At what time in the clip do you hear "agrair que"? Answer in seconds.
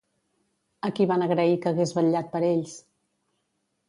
1.25-1.71